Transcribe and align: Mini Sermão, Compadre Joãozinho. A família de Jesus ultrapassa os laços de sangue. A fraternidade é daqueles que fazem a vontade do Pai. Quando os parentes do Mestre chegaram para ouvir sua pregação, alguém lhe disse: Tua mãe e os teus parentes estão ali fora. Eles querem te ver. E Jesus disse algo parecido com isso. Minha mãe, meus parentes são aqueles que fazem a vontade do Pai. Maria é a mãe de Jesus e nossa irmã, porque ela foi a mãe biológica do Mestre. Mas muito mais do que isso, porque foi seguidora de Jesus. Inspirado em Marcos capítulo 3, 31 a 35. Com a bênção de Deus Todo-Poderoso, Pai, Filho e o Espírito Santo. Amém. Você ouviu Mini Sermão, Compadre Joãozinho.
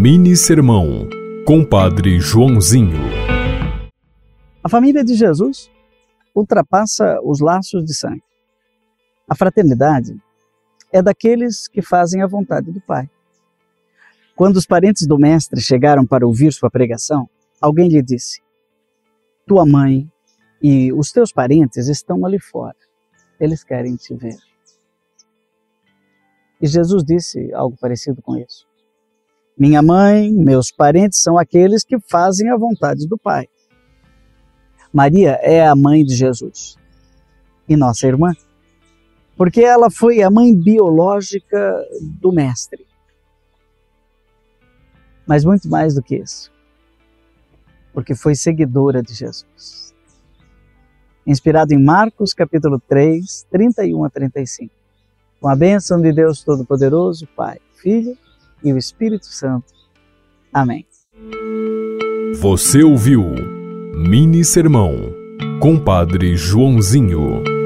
Mini 0.00 0.36
Sermão, 0.36 1.08
Compadre 1.44 2.20
Joãozinho. 2.20 3.00
A 4.62 4.68
família 4.68 5.02
de 5.02 5.12
Jesus 5.14 5.68
ultrapassa 6.32 7.18
os 7.24 7.40
laços 7.40 7.84
de 7.84 7.92
sangue. 7.92 8.22
A 9.28 9.34
fraternidade 9.34 10.16
é 10.92 11.02
daqueles 11.02 11.66
que 11.66 11.82
fazem 11.82 12.22
a 12.22 12.28
vontade 12.28 12.70
do 12.70 12.80
Pai. 12.80 13.10
Quando 14.36 14.54
os 14.58 14.66
parentes 14.66 15.04
do 15.04 15.18
Mestre 15.18 15.60
chegaram 15.60 16.06
para 16.06 16.24
ouvir 16.24 16.52
sua 16.52 16.70
pregação, 16.70 17.28
alguém 17.60 17.88
lhe 17.88 18.00
disse: 18.00 18.40
Tua 19.48 19.66
mãe 19.66 20.08
e 20.62 20.92
os 20.92 21.10
teus 21.10 21.32
parentes 21.32 21.88
estão 21.88 22.24
ali 22.24 22.38
fora. 22.38 22.76
Eles 23.40 23.64
querem 23.64 23.96
te 23.96 24.14
ver. 24.14 24.36
E 26.62 26.68
Jesus 26.68 27.02
disse 27.02 27.52
algo 27.52 27.76
parecido 27.80 28.22
com 28.22 28.36
isso. 28.36 28.68
Minha 29.58 29.82
mãe, 29.82 30.32
meus 30.32 30.70
parentes 30.70 31.20
são 31.20 31.36
aqueles 31.36 31.82
que 31.82 31.98
fazem 31.98 32.48
a 32.48 32.56
vontade 32.56 33.08
do 33.08 33.18
Pai. 33.18 33.48
Maria 34.92 35.32
é 35.42 35.66
a 35.66 35.74
mãe 35.74 36.04
de 36.04 36.14
Jesus 36.14 36.76
e 37.68 37.76
nossa 37.76 38.06
irmã, 38.06 38.32
porque 39.36 39.60
ela 39.60 39.90
foi 39.90 40.22
a 40.22 40.30
mãe 40.30 40.54
biológica 40.54 41.84
do 42.20 42.30
Mestre. 42.30 42.86
Mas 45.26 45.44
muito 45.44 45.68
mais 45.68 45.96
do 45.96 46.02
que 46.04 46.14
isso, 46.14 46.52
porque 47.92 48.14
foi 48.14 48.36
seguidora 48.36 49.02
de 49.02 49.12
Jesus. 49.12 49.92
Inspirado 51.26 51.74
em 51.74 51.82
Marcos 51.82 52.32
capítulo 52.32 52.80
3, 52.88 53.44
31 53.50 54.04
a 54.04 54.08
35. 54.08 54.72
Com 55.40 55.48
a 55.48 55.56
bênção 55.56 56.00
de 56.00 56.12
Deus 56.12 56.44
Todo-Poderoso, 56.44 57.26
Pai, 57.36 57.58
Filho 57.74 58.16
e 58.62 58.72
o 58.72 58.78
Espírito 58.78 59.26
Santo. 59.26 59.72
Amém. 60.52 60.86
Você 62.40 62.82
ouviu 62.82 63.24
Mini 63.94 64.44
Sermão, 64.44 64.96
Compadre 65.60 66.36
Joãozinho. 66.36 67.57